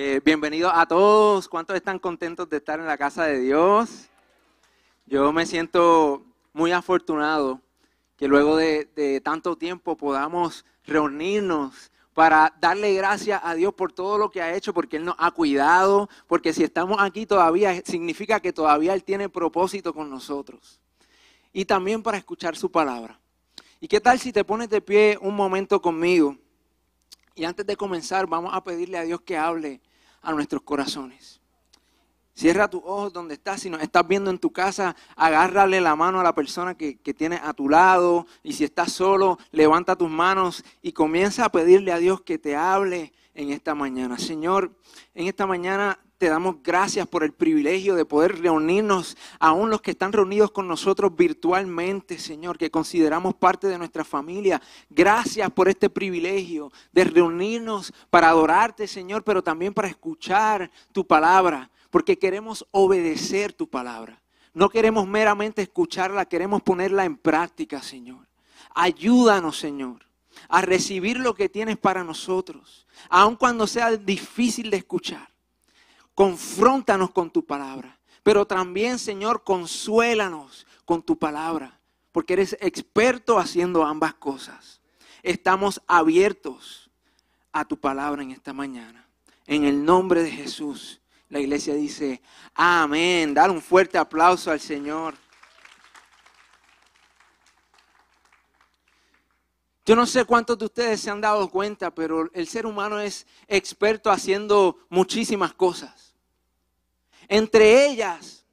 [0.00, 1.48] Eh, bienvenidos a todos.
[1.48, 4.08] ¿Cuántos están contentos de estar en la casa de Dios?
[5.06, 7.60] Yo me siento muy afortunado
[8.16, 14.30] que luego de, tanto tiempo podamos reunirnos para darle gracias a Dios por todo lo
[14.30, 18.52] que ha hecho, porque Él nos ha cuidado, porque si estamos aquí todavía significa que
[18.52, 20.80] todavía Él tiene propósito con nosotros.
[21.52, 23.18] Y también para escuchar su palabra.
[23.80, 26.36] ¿Y qué tal si te pones de pie un momento conmigo?
[27.34, 29.80] Y antes de comenzar, vamos a pedirle a Dios que hable
[30.22, 31.40] a nuestros corazones.
[32.38, 33.62] Cierra tus ojos donde estás.
[33.62, 37.40] Si nos estás viendo en tu casa, agárrale la mano a la persona que, que
[37.42, 38.26] a tu lado.
[38.44, 42.54] Y si estás solo, levanta tus manos y comienza a pedirle a Dios que te
[42.54, 44.18] hable en esta mañana.
[44.18, 44.72] Señor,
[45.14, 49.92] en esta mañana te damos gracias por el privilegio de poder reunirnos, aún los que
[49.92, 54.60] están reunidos con nosotros virtualmente, Señor, que consideramos parte de nuestra familia.
[54.90, 61.70] Gracias por este privilegio de reunirnos para adorarte, Señor, pero también para escuchar tu palabra,
[61.88, 64.20] porque queremos obedecer tu palabra.
[64.52, 68.26] No queremos meramente escucharla, queremos ponerla en práctica, Señor.
[68.74, 70.04] Ayúdanos, Señor,
[70.48, 75.27] a recibir lo que tienes para nosotros, aun cuando sea difícil de escuchar
[76.18, 77.96] confróntanos con tu palabra.
[78.24, 81.78] Pero también, Señor, consuélanos con tu palabra,
[82.10, 84.80] porque eres experto haciendo ambas cosas.
[85.22, 86.90] Estamos abiertos
[87.52, 89.06] a tu palabra en esta mañana.
[89.46, 92.20] En el nombre de Jesús, la iglesia dice,
[92.52, 93.32] amén.
[93.32, 95.14] Dar un fuerte aplauso al Señor.
[99.86, 103.24] Yo no sé cuántos de ustedes se han dado cuenta, pero el ser humano es
[103.46, 106.07] experto haciendo muchísimas cosas.
[107.28, 108.44] Entre ellas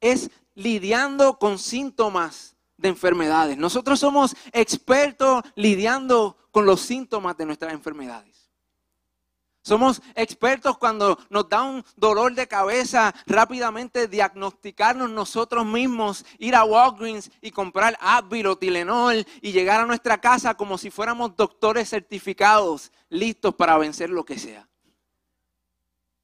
[0.00, 3.56] es lidiando con síntomas de enfermedades.
[3.56, 8.36] Nosotros somos expertos lidiando con los síntomas de nuestras enfermedades.
[9.66, 16.62] Somos expertos cuando nos da un dolor de cabeza, rápidamente diagnosticarnos nosotros mismos, ir a
[16.62, 22.92] Walgreens y comprar Advil o y llegar a nuestra casa como si fuéramos doctores certificados,
[23.08, 24.68] listos para vencer lo que sea.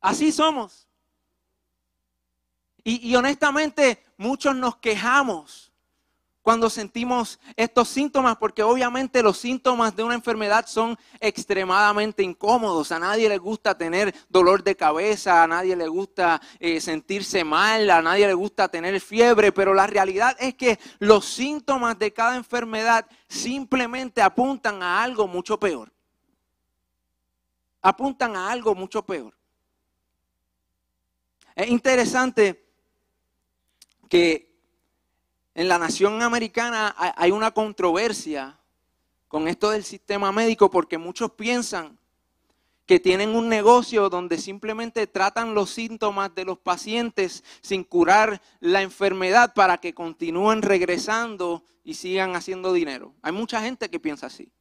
[0.01, 0.87] Así somos.
[2.85, 5.73] Y, honestamente muchos nos quejamos
[6.43, 12.91] cuando sentimos estos síntomas, porque obviamente los síntomas de una enfermedad son extremadamente incómodos.
[12.91, 17.89] A nadie le gusta tener dolor de cabeza, a nadie le gusta eh, sentirse mal,
[17.91, 22.35] a nadie le gusta tener fiebre, pero la realidad es que los síntomas de cada
[22.35, 25.93] enfermedad simplemente apuntan a algo mucho peor.
[27.83, 29.33] Apuntan a algo mucho peor.
[31.55, 32.62] Es interesante
[34.13, 34.55] que
[35.55, 38.59] en la nación americana hay una controversia
[39.27, 41.99] con esto del sistema médico porque muchos piensan
[42.85, 48.83] que tienen un negocio donde simplemente tratan los síntomas de los pacientes sin curar la
[48.83, 53.15] enfermedad para que continúen regresando y sigan haciendo dinero.
[53.23, 54.53] Hay mucha gente que piensa así.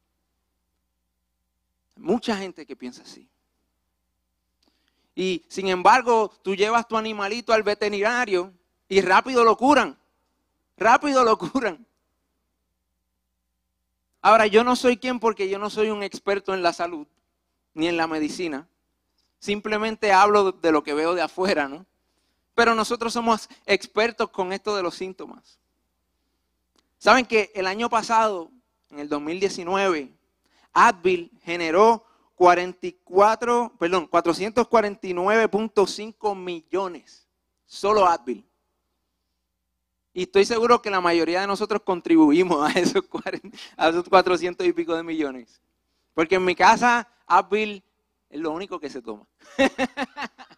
[1.96, 3.28] Mucha gente que piensa así.
[5.14, 8.54] Y sin embargo, tú llevas tu animalito al veterinario
[8.92, 9.98] y rápido lo curan.
[10.76, 11.86] Rápido lo curan.
[14.20, 17.06] Ahora, yo no soy quien porque yo no soy un experto en la salud
[17.72, 18.68] ni en la medicina.
[19.38, 21.86] Simplemente hablo de lo que veo de afuera, ¿no?
[22.54, 25.58] Pero nosotros somos expertos con esto de los síntomas.
[26.98, 28.50] Saben que el año pasado,
[28.90, 30.12] en el 2019,
[30.74, 32.04] Advil generó
[32.34, 37.26] 44, perdón, 449.5 millones.
[37.64, 38.46] Solo Advil.
[40.14, 43.04] Y estoy seguro que la mayoría de nosotros contribuimos a esos,
[44.08, 45.62] 400 y pico de millones.
[46.12, 47.82] Porque en mi casa, Apple
[48.28, 49.26] es lo único que se toma.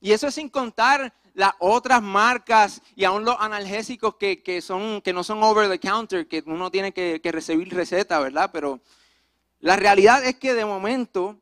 [0.00, 5.12] y eso es sin contar las otras marcas y aún los analgésicos que, son, que
[5.12, 8.50] no son over the counter, que uno tiene que, que recibir receta, ¿verdad?
[8.52, 8.80] Pero
[9.60, 11.41] la realidad es que de momento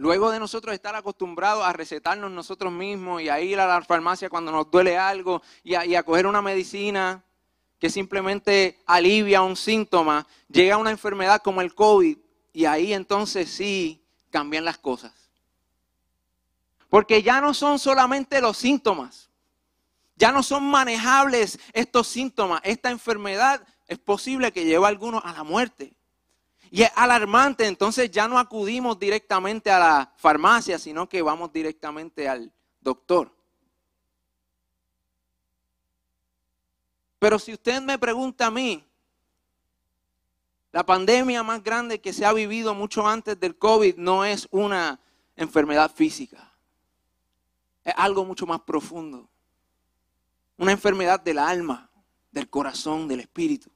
[0.00, 4.30] Luego de nosotros estar acostumbrados a recetarnos nosotros mismos y a ir a la farmacia
[4.30, 7.22] cuando nos duele algo y a, coger una medicina
[7.78, 12.16] que simplemente alivia un síntoma, llega una enfermedad como el COVID
[12.54, 15.12] y ahí entonces sí cambian las cosas.
[16.88, 19.28] Porque ya no son solamente los síntomas,
[20.16, 22.62] ya no son manejables estos síntomas.
[22.64, 25.92] Esta enfermedad es posible que lleve a algunos a la muerte.
[26.70, 32.28] Y es alarmante, entonces ya no acudimos directamente a la farmacia, sino que vamos directamente
[32.28, 33.34] al doctor.
[37.18, 38.86] Pero si usted me pregunta a mí,
[40.72, 45.00] La pandemia más grande que se ha vivido mucho antes del COVID no es una
[45.34, 46.52] enfermedad física.
[47.82, 49.28] Es algo mucho más profundo.
[50.56, 51.90] Una enfermedad del alma,
[52.30, 53.70] del corazón, del espíritu.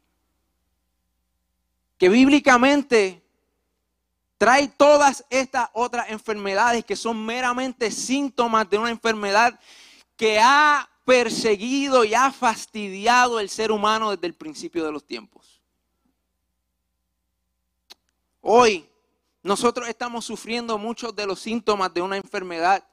[2.05, 3.25] Que bíblicamente
[4.37, 9.59] trae todas estas otras enfermedades que son meramente síntomas de una enfermedad
[10.15, 15.63] que ha perseguido y ha fastidiado el ser humano desde el principio de los tiempos.
[18.43, 18.87] Hoy
[19.43, 22.87] nosotros estamos sufriendo muchos de los síntomas de una enfermedad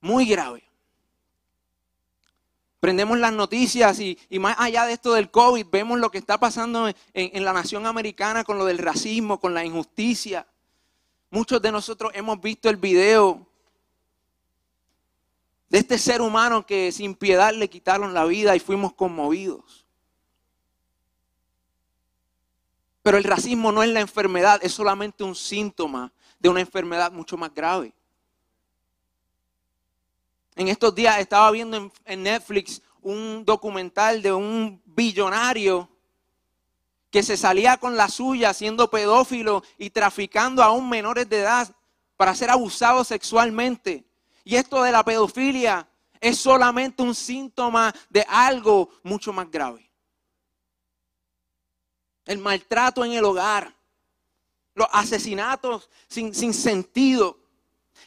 [0.00, 0.65] muy grave.
[2.86, 6.88] Prendemos las noticias y, más allá de esto del COVID, vemos lo que está pasando
[7.14, 10.46] en la nación americana con lo del racismo, con la injusticia.
[11.28, 13.44] Muchos de nosotros hemos visto el video
[15.68, 19.84] de este ser humano que sin piedad le quitaron la vida y fuimos conmovidos.
[23.02, 27.36] Pero el racismo no es la enfermedad, es solamente un síntoma de una enfermedad mucho
[27.36, 27.95] más grave.
[30.56, 35.86] En estos días estaba viendo en, Netflix un documental de un billonario
[37.10, 41.76] que se salía con la suya siendo pedófilo y traficando a un menores de edad
[42.16, 44.06] para ser abusado sexualmente.
[44.44, 45.86] Y esto de la pedofilia
[46.20, 49.90] es solamente un síntoma de algo mucho más grave.
[52.24, 53.76] El maltrato en el hogar,
[54.74, 57.38] los asesinatos sin, sin sentido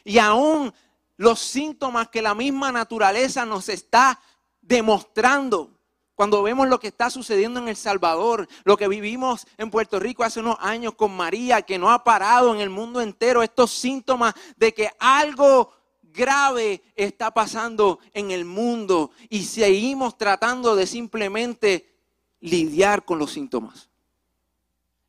[0.02, 0.74] y aún
[1.20, 4.18] los síntomas que la misma naturaleza nos está
[4.62, 5.70] demostrando.
[6.14, 10.24] Cuando vemos lo que está sucediendo en El Salvador, lo que vivimos en Puerto Rico
[10.24, 14.32] hace unos años con María, que no ha parado en el mundo entero, estos síntomas
[14.56, 15.70] de que algo
[16.02, 21.98] grave está pasando en el mundo y seguimos tratando de simplemente
[22.40, 23.90] lidiar con los síntomas.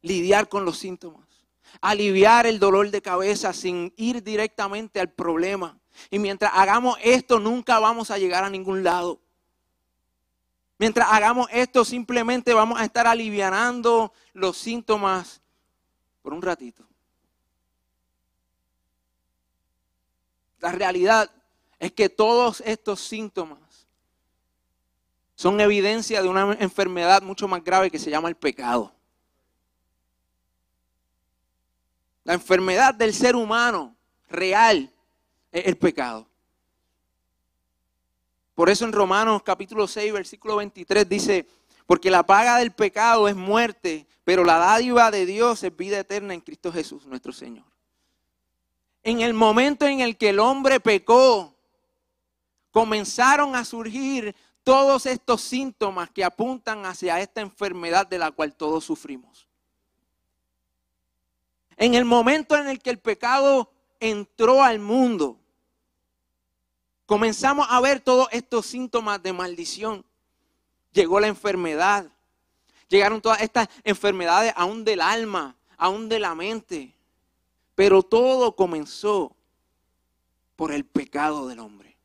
[0.02, 1.25] Lidiar con los síntomas.
[1.80, 5.81] Aliviar el dolor de cabeza sin ir directamente al problema.
[6.10, 9.20] Y mientras hagamos esto, nunca vamos a llegar a ningún lado.
[10.78, 15.42] Mientras hagamos esto, simplemente vamos a estar alivianando los síntomas
[16.22, 16.84] por un ratito.
[20.60, 21.30] La realidad
[21.80, 23.60] es que todos estos síntomas
[25.36, 28.94] son evidencia de una enfermedad mucho más grave que se llama el pecado.
[32.24, 33.96] La enfermedad del ser humano
[34.30, 34.94] real
[35.51, 36.27] el pecado.
[38.56, 41.48] Por eso en Romanos capítulo 6, versículo 23 dice,
[41.86, 46.33] porque la paga del pecado es muerte, pero la dádiva de Dios es vida eterna
[46.33, 47.71] en Cristo Jesús, nuestro Señor
[49.03, 51.56] en el momento en el que el hombre pecó,
[52.71, 58.86] comenzaron a surgir todos estos síntomas que apuntan hacia esta enfermedad de la cual todos
[58.86, 59.48] sufrimos.
[61.77, 65.39] En el momento en el que el pecado entró al mundo,
[67.12, 70.06] comenzamos a ver todos estos síntomas de maldición.
[70.94, 72.10] Llegó la enfermedad,
[72.88, 76.96] llegaron todas estas enfermedades aún del alma, aún de la mente.
[77.75, 79.36] Pero todo comenzó
[80.56, 81.98] por el pecado del hombre.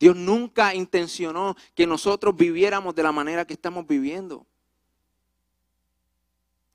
[0.00, 4.44] Dios nunca intencionó que nosotros viviéramos de la manera que estamos viviendo.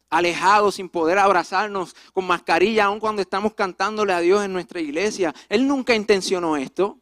[0.09, 5.33] Alejados, sin poder abrazarnos, con mascarilla, aun cuando estamos cantándole a Dios en nuestra iglesia.
[5.49, 6.97] Él nunca intencionó esto.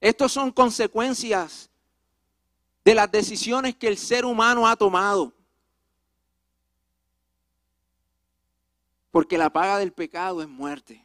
[0.00, 1.70] Estos son consecuencias
[2.84, 5.32] de las decisiones que el ser humano ha tomado.
[9.10, 11.04] Porque la paga del pecado es muerte.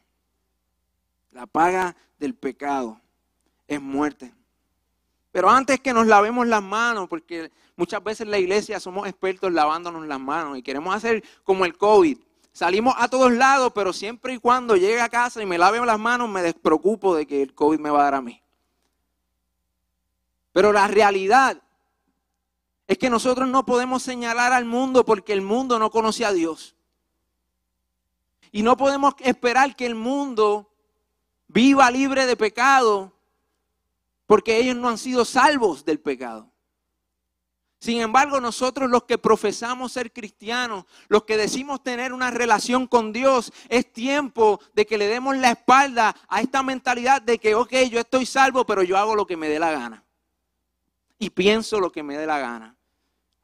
[1.30, 3.00] La paga del pecado
[3.66, 4.32] es muerte.
[5.30, 10.06] Pero antes que nos lavemos las manos, porque muchas veces la iglesia somos expertos lavándonos
[10.06, 12.18] las manos y queremos hacer como el COVID.
[12.52, 15.98] Salimos a todos lados, pero siempre y cuando llegue a casa y me lave las
[15.98, 18.42] manos, me despreocupo de que el COVID me va a dar a mí.
[20.52, 21.62] Pero la realidad
[22.88, 26.74] es que nosotros no podemos señalar al mundo porque el mundo no conoce a Dios.
[28.50, 30.72] Y no podemos esperar que el mundo
[31.48, 33.12] viva libre de pecado
[34.28, 36.52] porque ellos no han sido salvos del pecado.
[37.80, 43.10] Sin embargo, nosotros los que profesamos ser cristianos, los que decimos tener una relación con
[43.10, 47.72] Dios, es tiempo de que le demos la espalda a esta mentalidad de que, ok,
[47.90, 50.04] yo estoy salvo, pero yo hago lo que me dé la gana.
[51.18, 52.76] Y pienso lo que me dé la gana.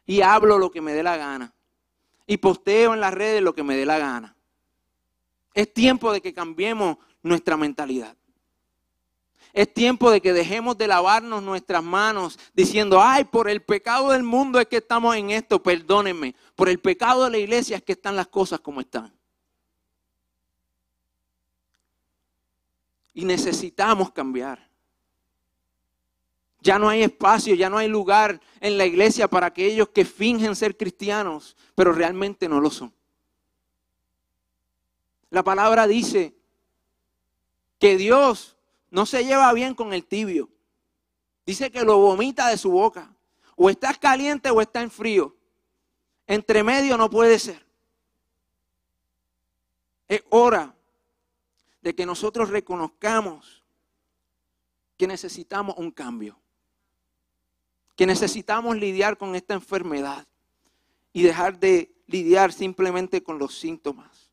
[0.04, 1.54] Y hablo lo que me dé la gana.
[2.26, 4.36] Y posteo en las redes lo que me dé la gana.
[5.54, 8.14] Es tiempo de que cambiemos nuestra mentalidad.
[9.54, 14.24] Es tiempo de que dejemos de lavarnos nuestras manos diciendo, ay, por el pecado del
[14.24, 16.34] mundo es que estamos en esto, perdónenme.
[16.56, 19.14] Por el pecado de la iglesia es que están las cosas como están.
[23.12, 24.68] Y necesitamos cambiar.
[26.60, 30.56] Ya no hay espacio, ya no hay lugar en la iglesia para aquellos que fingen
[30.56, 32.92] ser cristianos, pero realmente no lo son.
[35.30, 36.34] La palabra dice
[37.78, 38.53] que Dios
[38.94, 40.48] no se lleva bien con el tibio.
[41.44, 43.14] Dice que lo vomita de su boca.
[43.56, 45.36] O estás caliente o está en frío.
[46.26, 47.66] Entre medio no puede ser.
[50.08, 50.74] Es hora
[51.82, 53.62] de que nosotros reconozcamos
[54.96, 56.38] que necesitamos un cambio
[57.96, 60.26] que necesitamos lidiar con esta enfermedad
[61.12, 64.23] y dejar de lidiar simplemente con los síntomas.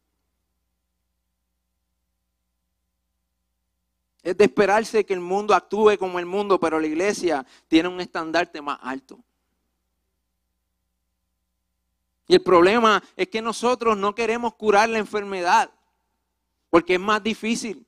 [4.23, 7.99] Es de esperarse que el mundo actúe como el mundo, pero la iglesia tiene un
[7.99, 9.19] estandarte más alto.
[12.27, 15.69] Y el problema es que nosotros no queremos curar la enfermedad,
[16.69, 17.85] porque es más difícil.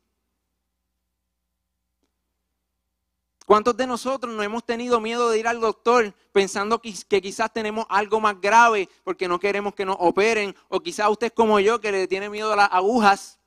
[3.45, 7.85] ¿Cuántos de nosotros no hemos tenido miedo de ir al doctor pensando que, quizás tenemos
[7.89, 10.55] algo más grave porque no queremos que nos operen?
[10.69, 13.39] O quizás usted es como yo que le tiene miedo a las agujas.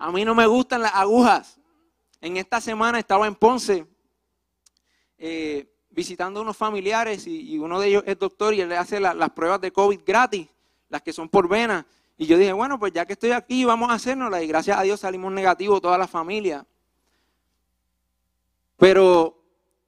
[0.00, 1.60] A mí no me gustan las agujas.
[2.22, 3.86] En esta semana estaba en Ponce
[5.18, 9.30] eh, visitando unos familiares y, uno de ellos es doctor y él le hace las
[9.30, 10.48] pruebas de COVID gratis,
[10.88, 11.86] las que son por vena.
[12.16, 14.42] Y yo dije, bueno, pues ya que estoy aquí, vamos a hacernoslas.
[14.42, 16.64] Y gracias a Dios salimos negativos toda la familia.
[18.78, 19.38] Pero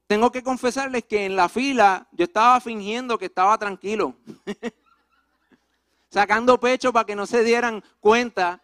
[0.06, 4.14] tengo que confesarles que en la fila yo estaba fingiendo que estaba tranquilo.
[6.10, 8.62] Sacando pecho para que no se dieran cuenta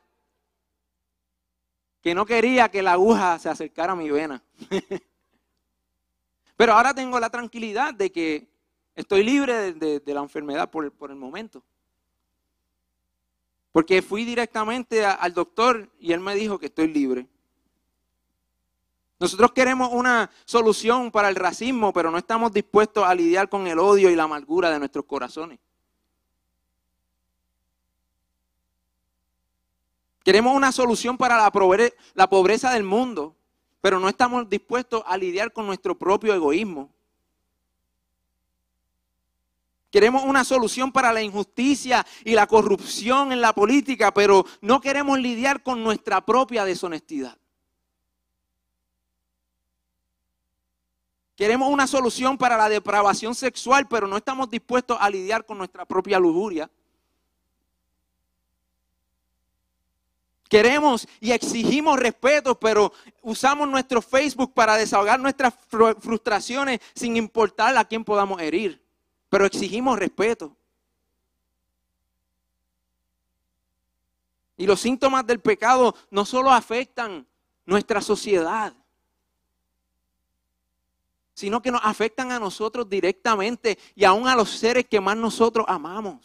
[2.08, 4.42] que no quería que la aguja se acercara a mi vena.
[6.56, 8.48] Pero ahora tengo la tranquilidad de que
[8.94, 11.62] estoy libre de, la enfermedad por, por, el momento.
[13.72, 17.26] Porque fui directamente al doctor y él me dijo que estoy libre.
[19.20, 23.78] Nosotros queremos una solución para el racismo, pero no estamos dispuestos a lidiar con el
[23.78, 25.58] odio y la amargura de nuestros corazones.
[30.28, 33.34] Queremos una solución para la pobreza del mundo,
[33.80, 36.92] pero no estamos dispuestos a lidiar con nuestro propio egoísmo.
[39.90, 45.18] Queremos una solución para la injusticia y la corrupción en la política, pero no queremos
[45.18, 47.38] lidiar con nuestra propia deshonestidad.
[51.36, 55.86] Queremos una solución para la depravación sexual, pero no estamos dispuestos a lidiar con nuestra
[55.86, 56.70] propia lujuria.
[60.48, 65.54] Queremos y exigimos respeto, pero usamos nuestro Facebook para desahogar nuestras
[66.00, 68.82] frustraciones sin importar a quién podamos herir.
[69.28, 70.56] Pero exigimos respeto.
[74.56, 77.26] Y los síntomas del pecado no solo afectan
[77.66, 78.72] nuestra sociedad,
[81.34, 85.66] sino que nos afectan a nosotros directamente y aún a los seres que más nosotros
[85.68, 86.24] amamos.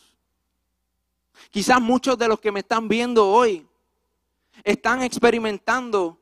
[1.51, 3.67] Quizás muchos de los que me están viendo hoy
[4.63, 6.19] están experimentando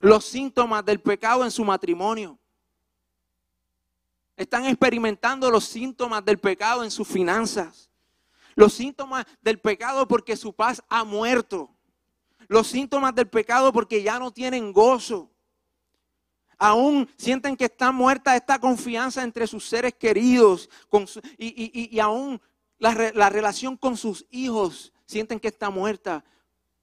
[0.00, 2.38] los síntomas del pecado en su matrimonio.
[4.36, 7.90] Están experimentando los síntomas del pecado en sus finanzas.
[8.54, 11.70] Los síntomas del pecado porque su paz ha muerto.
[12.48, 15.32] Los síntomas del pecado porque ya no tienen gozo
[16.62, 20.70] aún sienten que está muerta esta confianza entre sus seres queridos
[21.36, 22.40] y, aún
[22.78, 26.24] la, la relación con sus hijos sienten que está muerta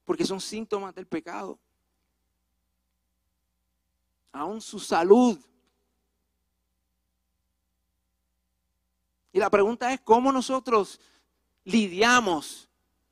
[0.10, 1.60] porque son síntomas del pecado.
[4.32, 5.38] Aún su salud.
[9.32, 11.00] Y la pregunta es cómo nosotros
[11.64, 12.68] lidiamos,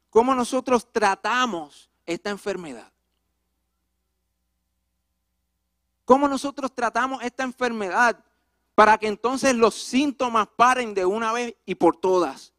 [0.10, 2.92] cómo nosotros tratamos esta enfermedad.
[6.04, 8.26] ¿Cómo nosotros tratamos esta enfermedad
[8.74, 12.54] para que entonces los síntomas paren de una vez y por todas?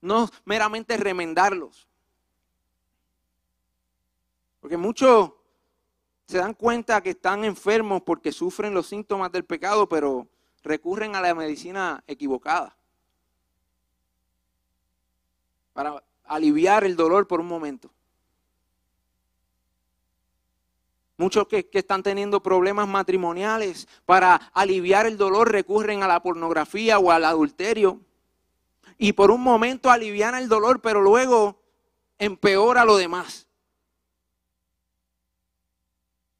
[0.00, 1.86] No meramente remendarlos.
[4.64, 5.30] Porque muchos
[6.26, 10.26] se dan cuenta que están enfermos porque sufren los síntomas del pecado, pero
[10.62, 12.74] recurren a la medicina equivocada
[15.74, 17.90] para aliviar el dolor por un momento.
[21.18, 27.10] Muchos que, están teniendo problemas matrimoniales para aliviar el dolor recurren a la pornografía o
[27.10, 28.00] al adulterio.
[28.96, 31.60] Y por un momento alivian el dolor, pero luego
[32.18, 33.46] empeora lo demás.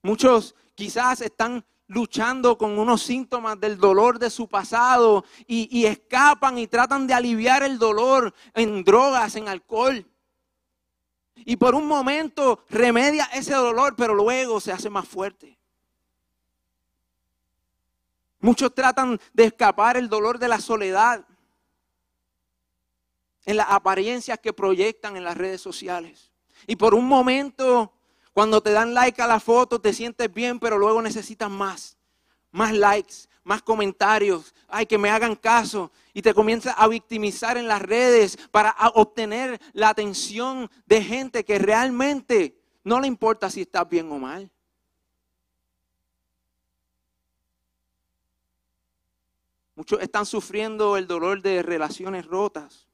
[0.05, 6.67] Muchos quizás están luchando con unos síntomas del dolor de su pasado y, escapan y
[6.67, 10.07] tratan de aliviar el dolor en drogas, en alcohol.
[11.37, 15.59] Y por un momento remedia ese dolor, pero luego se hace más fuerte.
[18.41, 21.25] Muchos tratan de escapar el dolor de la soledad
[23.47, 26.31] en las apariencias que proyectan en las redes sociales.
[26.67, 27.94] Y por un momento
[28.35, 31.97] cuando te dan like a la foto te sientes bien, pero luego necesitas más.
[32.51, 33.15] Más likes,
[33.45, 34.53] más comentarios.
[34.67, 35.93] Ay, que me hagan caso.
[36.13, 41.61] Y te comienzas a victimizar en las redes para obtener la atención de gente que
[41.61, 44.51] realmente no le importa si estás bien o mal.
[49.77, 52.89] Muchos están sufriendo el dolor de relaciones rotas.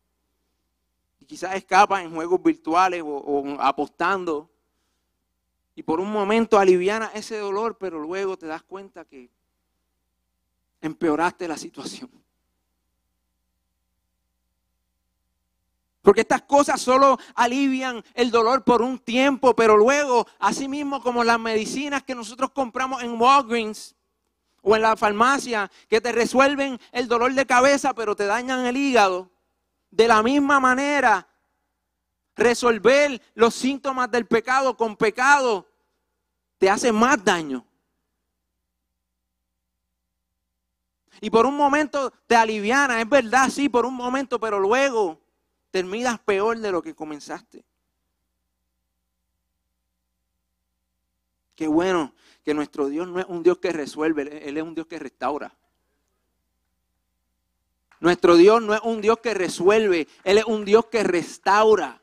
[1.18, 4.49] Y quizás escapan en juegos virtuales o, o apostando
[5.80, 9.30] y por un momento aliviana ese dolor, pero luego te das cuenta que
[10.82, 12.10] empeoraste la situación.
[16.02, 21.24] Porque estas cosas solo alivian el dolor por un tiempo, pero luego, así mismo como
[21.24, 23.96] las medicinas que nosotros compramos en Walgreens
[24.60, 28.76] o en la farmacia, que te resuelven el dolor de cabeza, pero te dañan el
[28.76, 29.30] hígado,
[29.90, 31.26] de la misma manera,
[32.36, 35.69] resolver los síntomas del pecado con pecado
[36.60, 37.64] te hace más daño.
[41.22, 45.18] Y por un momento te aliviana, es verdad, sí, por un momento, pero luego
[45.70, 47.64] terminas peor de lo que comenzaste.
[51.56, 52.12] Qué bueno
[52.44, 55.56] que nuestro Dios no es un Dios que resuelve, Él es un Dios que restaura.
[58.00, 62.02] Nuestro Dios no es un Dios que resuelve, Él es un Dios que restaura.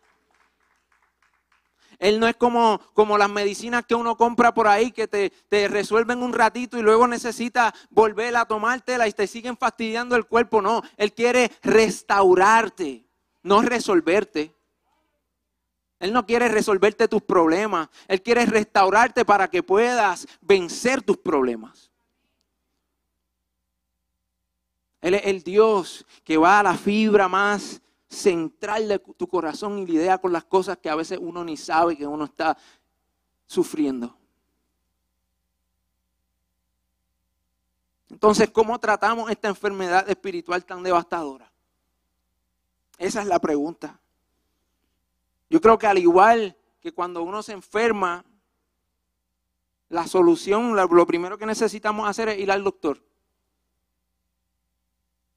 [1.99, 5.67] Él no es como, como las medicinas que uno compra por ahí que te, te
[5.67, 10.61] resuelven un ratito y luego necesita volver a tomártela y te siguen fastidiando el cuerpo.
[10.61, 13.03] No, Él quiere restaurarte,
[13.41, 14.53] no resolverte.
[15.99, 17.89] Él no quiere resolverte tus problemas.
[18.07, 21.91] Él quiere restaurarte para que puedas vencer tus problemas.
[25.01, 29.85] Él es el Dios que va a la fibra más central de tu corazón y
[29.85, 32.57] lidia con las cosas que a veces uno ni sabe que uno está
[33.45, 34.17] sufriendo.
[38.09, 41.51] Entonces, ¿cómo tratamos esta enfermedad espiritual tan devastadora?
[42.97, 43.99] Esa es la pregunta.
[45.49, 48.23] Yo creo que al igual que cuando uno se enferma,
[49.89, 53.01] la solución, lo primero que necesitamos hacer es ir al doctor.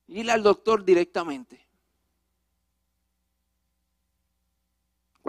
[0.09, 1.69] Ir al doctor directamente.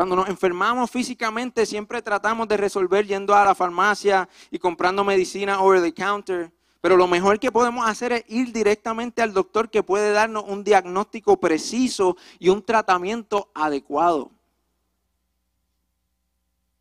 [0.01, 5.61] Cuando nos enfermamos físicamente, siempre tratamos de resolver yendo a la farmacia y comprando medicina
[5.61, 6.51] over the counter.
[6.81, 10.63] Pero lo mejor que podemos hacer es ir directamente al doctor que puede darnos un
[10.63, 14.31] diagnóstico preciso y un tratamiento adecuado.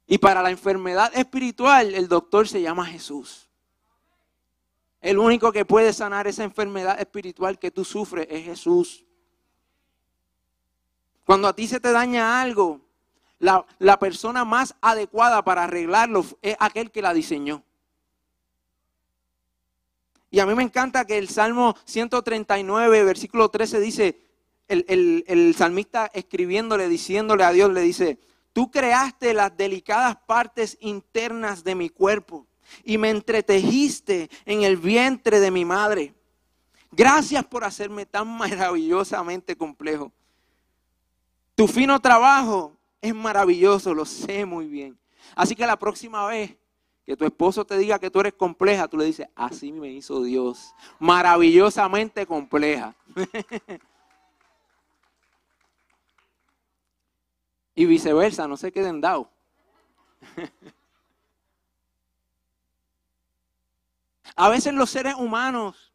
[0.07, 3.51] Y para la enfermedad espiritual, el doctor se llama Jesús.
[5.03, 9.05] El único que puede sanar esa enfermedad espiritual que tú sufres es Jesús.
[11.27, 12.89] Cuando a ti se te daña algo,
[13.41, 17.65] la, persona más adecuada para arreglarlo es aquel que la diseñó.
[20.31, 24.21] Y a mí me encanta que el Salmo 139, versículo 13 dice,
[24.69, 28.19] el, el, salmista escribiéndole, diciéndole a Dios, le dice,
[28.53, 32.47] tú creaste las delicadas partes internas de mi cuerpo
[32.85, 36.15] y me entretejiste en el vientre de mi madre.
[36.93, 40.13] Gracias por hacerme tan maravillosamente complejo.
[41.57, 44.99] Tu fino trabajo es maravilloso, lo sé muy bien.
[45.35, 46.57] Así que la próxima vez
[47.05, 50.23] que tu esposo te diga que tú eres compleja, tú le dices, así me hizo
[50.23, 52.95] Dios, maravillosamente compleja.
[57.75, 59.27] y viceversa, no se queden dados.
[64.37, 65.93] A veces los seres humanos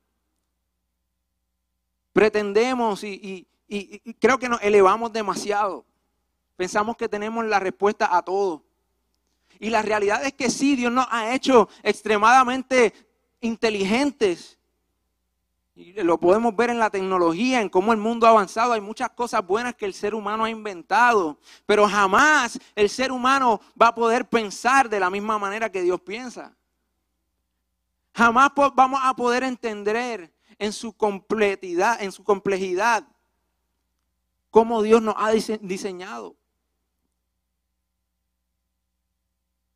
[2.13, 5.85] pretendemos y, y, creo que nos elevamos demasiado.
[6.55, 8.63] Pensamos que tenemos la respuesta a todo.
[9.59, 12.93] Y la realidad es que sí, Dios nos ha hecho extremadamente
[13.41, 14.57] inteligentes.
[15.75, 18.73] Y lo podemos ver en la tecnología, en cómo el mundo ha avanzado.
[18.73, 21.37] Hay muchas cosas buenas que el ser humano ha inventado.
[21.65, 25.99] Pero jamás el ser humano va a poder pensar de la misma manera que Dios
[26.01, 26.55] piensa.
[28.13, 33.05] Jamás vamos a poder entender en su completidad, en su complejidad,
[34.49, 36.37] cómo Dios nos ha diseñado.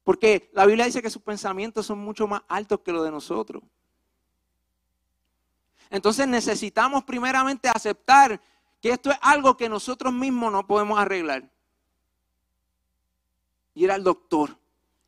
[0.09, 3.61] Porque la Biblia dice que sus pensamientos son mucho más altos que los de nosotros.
[5.91, 8.41] Entonces necesitamos primeramente aceptar
[8.81, 11.47] que esto es algo que nosotros mismos no podemos arreglar.
[13.75, 14.57] Ir al doctor,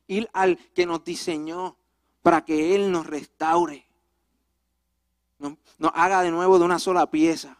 [0.06, 1.76] ir al que nos diseñó
[2.22, 3.84] para que Él nos restaure,
[5.40, 5.56] nos,
[5.94, 7.58] haga de nuevo de una sola pieza.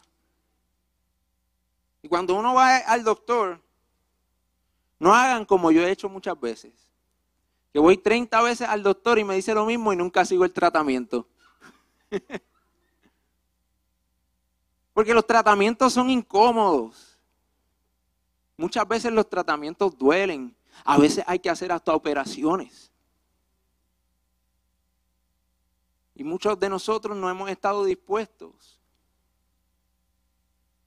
[2.02, 3.60] Y cuando uno va al doctor,
[5.00, 6.91] no hagan como yo he hecho muchas veces.
[7.72, 10.52] Que voy 30 veces al doctor y me dice lo mismo y nunca sigo el
[10.52, 11.26] tratamiento.
[14.92, 17.18] Porque los tratamientos son incómodos.
[18.56, 20.54] Muchas veces los tratamientos duelen.
[20.84, 22.92] A veces hay que hacer hasta operaciones.
[26.14, 28.78] Y muchos de nosotros no hemos estado dispuestos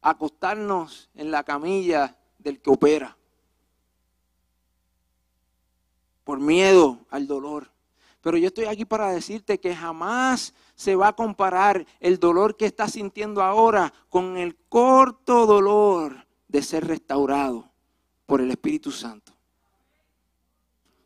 [0.02, 3.18] a acostarnos en la camilla del que opera.
[6.26, 7.72] Por miedo al dolor.
[8.20, 12.66] Pero yo estoy aquí para decirte que jamás se va a comparar el dolor que
[12.66, 17.72] estás sintiendo ahora con el corto dolor de ser restaurado
[18.26, 19.32] por el Espíritu Santo.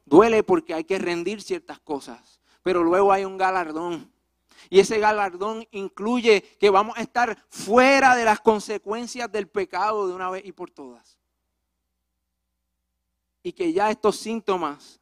[0.05, 4.09] Duele porque hay que rendir ciertas cosas, pero luego hay un galardón.
[4.69, 10.13] Y ese galardón incluye que vamos a estar fuera de las consecuencias del pecado de
[10.13, 11.17] una vez y por todas.
[13.43, 14.98] Y que ya estos síntomas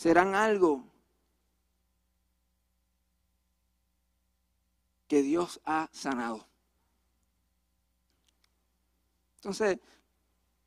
[0.00, 0.82] serán algo
[5.06, 6.46] que Dios ha sanado.
[9.36, 9.78] Entonces,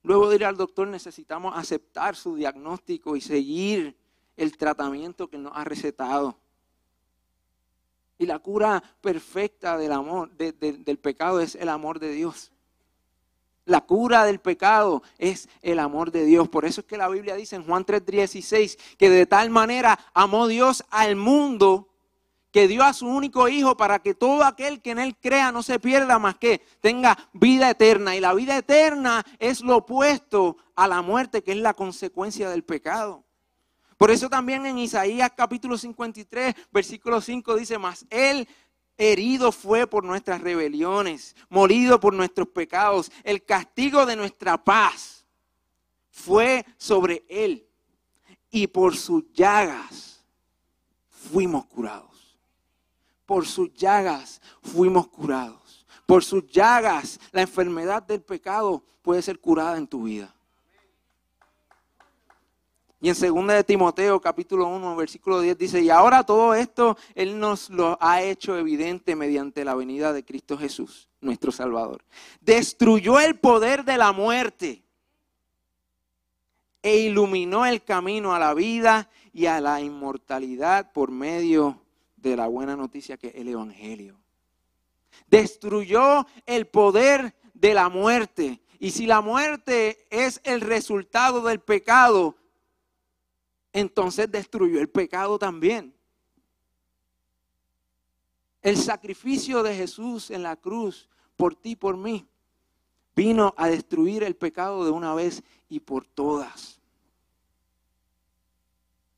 [0.04, 3.98] luego de ir al doctor necesitamos aceptar su diagnóstico y seguir
[4.38, 6.38] el tratamiento que nos ha recetado.
[8.19, 12.52] Y la cura perfecta del amor, del pecado es el amor de Dios.
[13.65, 16.49] La cura del pecado es el amor de Dios.
[16.49, 20.47] Por eso es que la Biblia dice en Juan 3:16 que de tal manera amó
[20.47, 21.89] Dios al mundo
[22.54, 25.63] que dio a su único hijo para que todo aquel que en él crea no
[25.63, 28.15] se pierda más que tenga vida eterna.
[28.15, 32.63] Y la vida eterna es lo opuesto a la muerte, que es la consecuencia del
[32.63, 33.23] pecado.
[33.97, 38.47] Por eso también en Isaías capítulo 53, versículo 5 dice, más él
[38.97, 43.12] herido fue por nuestras rebeliones, molido por nuestros pecados.
[43.23, 45.25] El castigo de nuestra paz
[46.10, 47.67] fue sobre él.
[48.51, 50.23] Y por sus llagas
[51.10, 52.38] fuimos curados.
[53.25, 55.86] Por sus llagas fuimos curados.
[56.06, 60.34] Por sus llagas la enfermedad del pecado puede ser curada en tu vida.
[63.03, 67.37] Y en 2 de Timoteo capítulo 1 versículo 10 dice, y ahora todo esto Él
[67.37, 72.01] nos lo ha hecho evidente mediante la venida de Cristo Jesús, nuestro Salvador.
[72.39, 74.85] Destruyó el poder de la muerte
[76.81, 81.81] e iluminó el camino a la vida y a la inmortalidad por medio
[82.15, 84.17] de la buena noticia que es el Evangelio.
[85.27, 88.61] Destruyó el poder de la muerte.
[88.79, 92.37] Y si la muerte es el resultado del pecado,
[93.73, 95.93] entonces destruyó el pecado también.
[98.62, 102.25] El sacrificio de Jesús en la cruz por ti, por mí,
[103.15, 106.79] vino a destruir el pecado de una vez y por todas.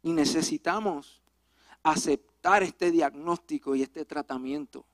[0.02, 1.22] Y necesitamos
[1.84, 4.86] aceptar este diagnóstico y este tratamiento.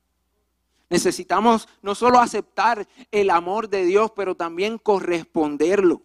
[0.90, 6.02] Necesitamos no solo aceptar el amor de Dios, pero también corresponderlo.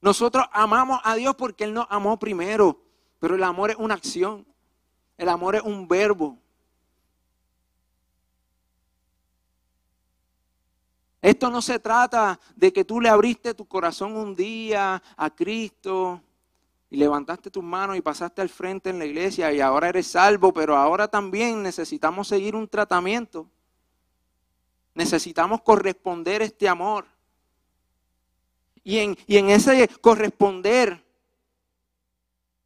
[0.00, 2.80] Nosotros amamos a Dios porque Él nos amó primero,
[3.18, 4.46] pero el amor es una acción,
[5.16, 6.38] el amor es un verbo.
[11.20, 16.22] Esto no se trata de que tú le abriste tu corazón un día a Cristo
[16.90, 20.54] y levantaste tus manos y pasaste al frente en la iglesia y ahora eres salvo,
[20.54, 23.48] pero ahora también necesitamos seguir un tratamiento.
[24.94, 27.04] Necesitamos corresponder este amor.
[28.88, 29.00] Y
[29.36, 31.04] en, ese corresponder,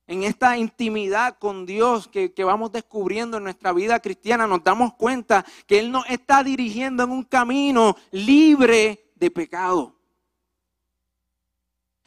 [0.07, 4.95] en esta intimidad con Dios que, que, vamos descubriendo en nuestra vida cristiana, nos damos
[4.95, 9.97] cuenta que Él nos está dirigiendo en un camino libre de pecado.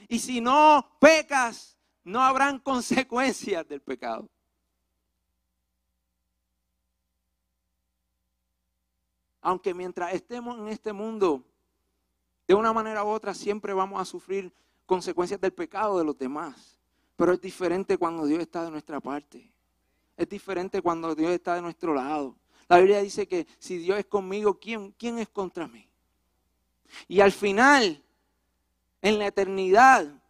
[0.08, 4.30] Y si no pecas, no habrán consecuencias del pecado.
[9.42, 11.44] Aunque mientras estemos en este mundo,
[12.48, 14.54] de una manera u otra siempre vamos a sufrir
[14.86, 16.80] consecuencias del pecado de los demás.
[17.16, 19.52] Pero es diferente cuando Dios está de nuestra parte.
[20.18, 22.36] Es diferente cuando Dios está de nuestro lado.
[22.68, 25.88] La Biblia dice que si Dios es conmigo, ¿quién, es contra mí?
[27.08, 28.02] Y al final,
[29.02, 30.22] en la eternidad,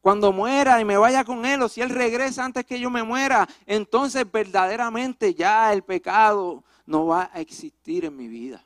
[0.00, 3.02] Cuando muera y me vaya con Él, o si Él regresa antes que yo me
[3.02, 8.64] muera, entonces verdaderamente ya el pecado no va a existir en mi vida.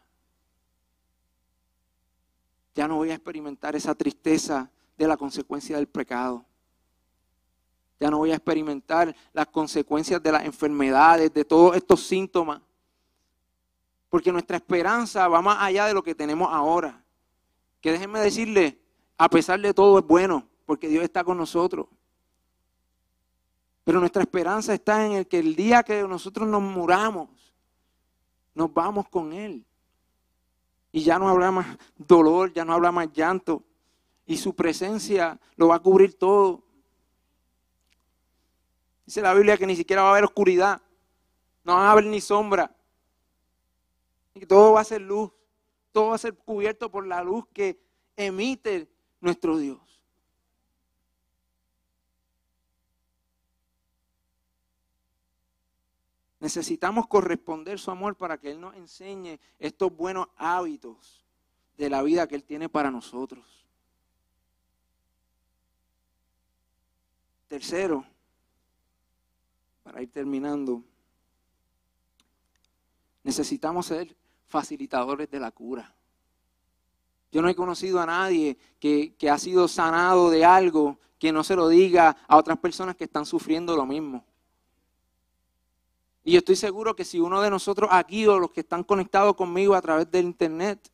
[2.80, 6.46] Ya no voy a experimentar esa tristeza de la consecuencia del pecado.
[8.00, 12.62] Ya no voy a experimentar las consecuencias de las enfermedades, de todos estos síntomas.
[14.08, 17.04] Porque nuestra esperanza va más allá de lo que tenemos ahora.
[17.82, 18.80] Que déjenme decirle,
[19.18, 21.86] a pesar de todo es bueno, porque Dios está con nosotros.
[23.84, 27.28] Pero nuestra esperanza está en el que el día que nosotros nos muramos,
[28.54, 29.66] nos vamos con Él.
[30.92, 33.62] Y ya no habrá más dolor, ya no habrá más llanto.
[34.26, 36.62] Y su presencia lo va a cubrir todo.
[39.06, 40.80] Dice la Biblia que ni siquiera va a haber oscuridad.
[41.64, 42.74] No va a haber ni sombra.
[44.34, 45.30] Y todo va a ser luz.
[45.92, 47.80] Todo va a ser cubierto por la luz que
[48.16, 48.88] emite
[49.20, 49.89] nuestro Dios.
[56.40, 61.26] Necesitamos corresponder su amor para que Él nos enseñe estos buenos hábitos
[61.76, 63.44] de la vida que Él tiene para nosotros.
[67.46, 68.06] Tercero,
[69.82, 70.82] para ir terminando,
[73.22, 75.94] necesitamos ser facilitadores de la cura.
[77.32, 81.44] Yo no he conocido a nadie que, que, ha sido sanado de algo que no
[81.44, 84.24] se lo diga a otras personas que están sufriendo lo mismo.
[86.22, 89.34] Y yo estoy seguro que si uno de nosotros aquí o los que están conectados
[89.34, 90.90] conmigo a través del internet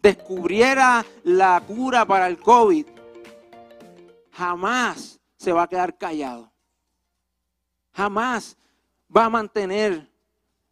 [0.00, 2.86] descubriera la cura para el COVID,
[4.32, 6.50] jamás se va a quedar callado.
[7.92, 8.56] Jamás
[9.14, 10.10] va a mantener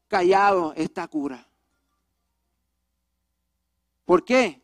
[0.08, 1.46] callado esta cura.
[4.04, 4.62] ¿Por qué?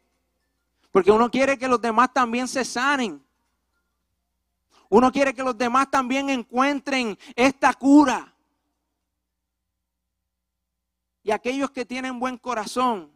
[0.91, 3.23] Porque uno quiere que los demás también se sanen.
[4.89, 8.35] Uno quiere que los demás también encuentren esta cura.
[11.23, 13.13] Y aquellos que tienen buen corazón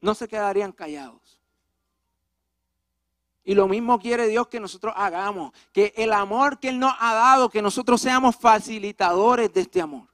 [0.00, 1.40] no se quedarían callados.
[3.42, 7.14] Y lo mismo quiere Dios que nosotros hagamos, que el amor que Él nos ha
[7.14, 10.08] dado, que nosotros seamos facilitadores de este amor.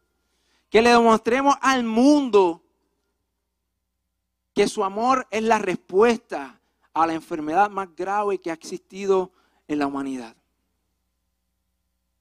[0.70, 2.62] Que le demostremos al mundo
[4.54, 6.60] que su amor es la respuesta
[6.94, 9.32] a la enfermedad más grave que ha existido
[9.68, 10.34] en la humanidad.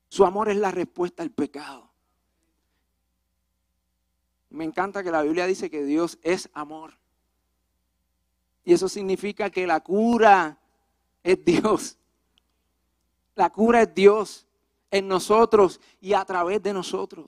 [0.09, 1.84] Su amor es la respuesta al pecado.
[4.55, 6.93] Me encanta que la Biblia dice que Dios es amor.
[8.63, 10.57] Y eso significa que la cura
[11.23, 11.97] es Dios.
[13.35, 14.47] La cura es Dios
[14.89, 17.27] en nosotros y a través de nosotros.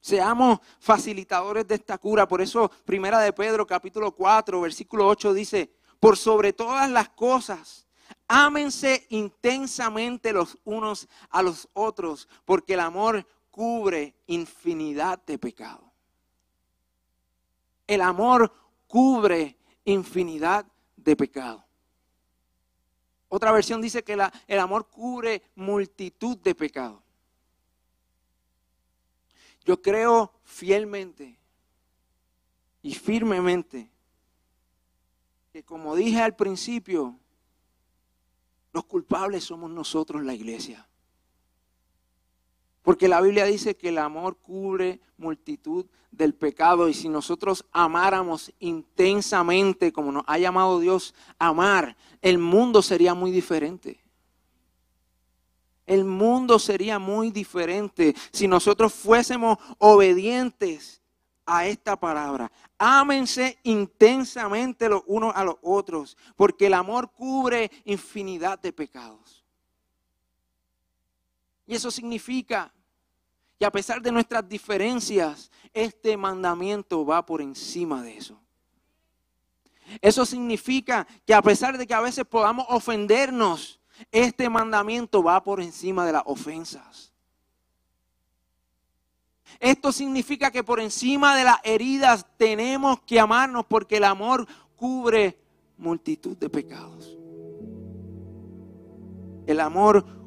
[0.00, 2.26] Seamos facilitadores de esta cura.
[2.26, 7.86] Por eso, Primera de Pedro, capítulo 4, versículo 8 dice, por sobre todas las cosas,
[8.26, 15.92] ámense intensamente los unos a los otros, porque el amor cubre infinidad de pecado.
[17.86, 18.52] El amor
[18.88, 21.64] cubre infinidad de pecado.
[23.28, 27.00] Otra versión dice que el amor cubre multitud de pecados.
[29.64, 31.38] Yo creo fielmente
[32.82, 33.88] y firmemente
[35.52, 37.20] que como dije al principio,
[38.72, 40.88] los culpables somos nosotros la iglesia.
[42.84, 48.52] Porque la Biblia dice que el amor cubre multitud del pecado y si nosotros amáramos
[48.60, 54.04] intensamente como nos ha llamado Dios amar, el mundo sería muy diferente.
[55.86, 61.00] El mundo sería muy diferente si nosotros fuésemos obedientes
[61.46, 62.52] a esta palabra.
[62.76, 69.43] Ámense intensamente los unos a los otros, porque el amor cubre infinidad de pecados.
[71.66, 72.72] Y eso significa
[73.58, 78.40] que a pesar de nuestras diferencias, este mandamiento va por encima de eso.
[80.00, 85.60] Eso significa que a pesar de que a veces podamos ofendernos, este mandamiento va por
[85.60, 87.12] encima de las ofensas.
[89.60, 94.46] Esto significa que por encima de las heridas tenemos que amarnos porque el amor
[94.76, 95.38] cubre
[95.78, 97.16] multitud de pecados.
[99.46, 100.23] El amor cubre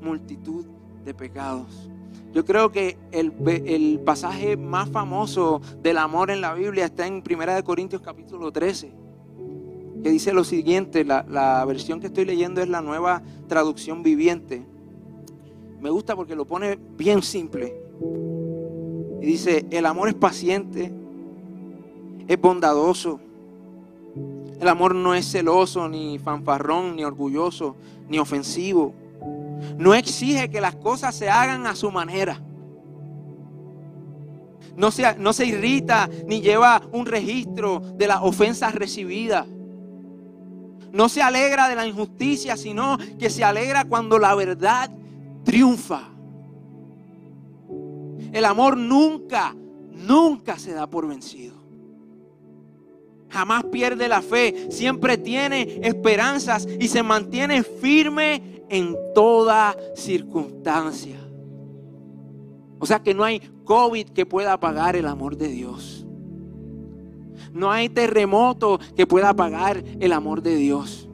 [0.00, 0.64] multitud
[1.04, 1.90] de pecados.
[2.32, 7.64] Yo creo que el, pasaje más famoso del amor en la Biblia está en 1
[7.64, 8.92] Corintios capítulo 13,
[10.02, 14.64] que dice lo siguiente, la, la versión que estoy leyendo es la nueva traducción viviente.
[15.80, 17.74] Me gusta porque lo pone bien simple.
[19.22, 20.92] Y dice, el amor es paciente,
[22.26, 23.20] es bondadoso,
[24.60, 27.76] El amor no es celoso, ni fanfarrón, ni orgulloso,
[28.08, 28.94] ni ofensivo.
[29.78, 32.40] No exige que las cosas se hagan a su manera.
[34.76, 39.46] No se, no se irrita ni lleva un registro de las ofensas recibidas.
[40.92, 44.90] No se alegra de la injusticia, sino que se alegra cuando la verdad
[45.44, 46.08] triunfa.
[48.32, 49.54] El amor nunca,
[49.92, 51.54] nunca se da por vencido.
[53.28, 61.18] Jamás pierde la fe, siempre tiene esperanzas y se mantiene firme en toda circunstancia.
[62.78, 66.06] O sea que no hay COVID que pueda apagar el amor de Dios.
[67.52, 71.08] No hay terremoto que pueda apagar el amor de Dios.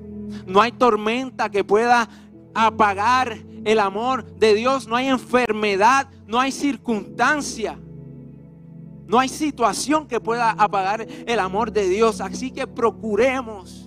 [0.47, 2.09] No hay tormenta que pueda
[2.55, 4.89] apagar el amor de Dios.
[4.89, 7.79] No hay enfermedad, no hay circunstancia.
[9.07, 12.21] No hay situación que pueda apagar el amor de Dios.
[12.21, 13.80] Así que procuremos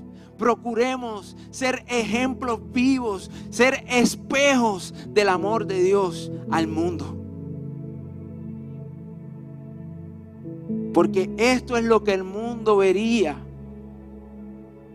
[0.43, 7.17] procuremos ser ejemplos vivos, ser espejos del amor de Dios al mundo.
[10.93, 13.37] Porque esto es lo que el mundo vería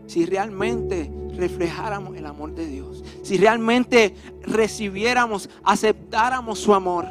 [0.05, 3.03] si realmente reflejáramos el amor de Dios.
[3.23, 7.07] Si realmente recibiéramos, aceptáramos su amor,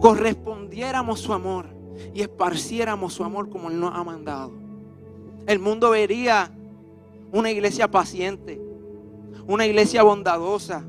[0.00, 1.66] correspondiéramos su amor
[2.14, 4.50] y esparciéramos su amor como Él nos ha mandado.
[5.46, 6.50] El mundo vería
[7.34, 8.60] una iglesia paciente,
[9.48, 10.86] una iglesia bondadosa,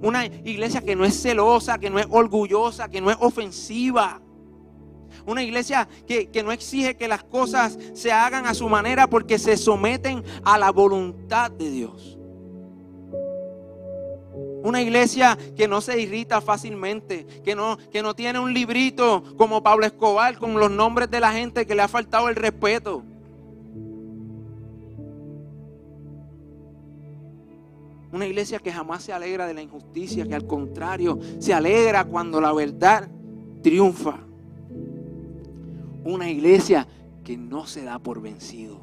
[0.00, 4.22] una iglesia que no es celosa, que no es orgullosa, que no es ofensiva.
[5.26, 9.58] Una iglesia que, no exige que las cosas se hagan a su manera porque se
[9.58, 12.18] someten a la voluntad de Dios.
[14.64, 19.62] Una iglesia que no se irrita fácilmente, que no, que no tiene un librito como
[19.62, 23.04] Pablo Escobar con los nombres de la gente que le ha faltado el respeto.
[28.12, 32.42] Una iglesia que jamás se alegra de la injusticia, que al contrario se alegra cuando
[32.42, 33.08] la verdad
[33.62, 34.18] triunfa.
[36.04, 36.86] Una iglesia
[37.24, 38.82] que no se da por vencido.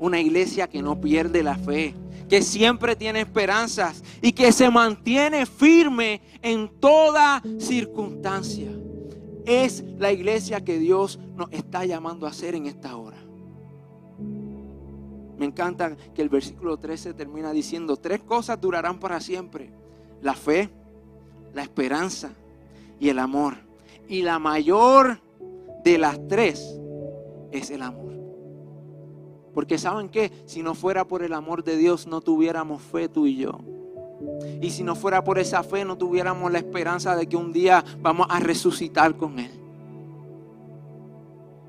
[0.00, 1.94] Una iglesia que no pierde la fe,
[2.28, 8.72] que siempre tiene esperanzas y que se mantiene firme en toda circunstancia.
[9.44, 13.09] Es la iglesia que Dios nos está llamando a hacer en esta hora.
[15.40, 19.70] Me encanta que el versículo 13 termina diciendo, tres cosas durarán para siempre.
[20.20, 20.68] La fe,
[21.54, 22.32] la esperanza
[22.98, 23.54] y el amor.
[24.06, 25.18] Y la mayor
[25.82, 26.78] de las tres
[27.52, 28.12] es el amor.
[29.54, 33.26] Porque saben que si no fuera por el amor de Dios no tuviéramos fe tú
[33.26, 33.60] y yo.
[34.60, 37.82] Y si no fuera por esa fe no tuviéramos la esperanza de que un día
[38.02, 39.59] vamos a resucitar con Él.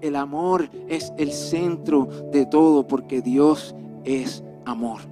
[0.01, 5.10] El amor es el centro de todo porque Dios es amor.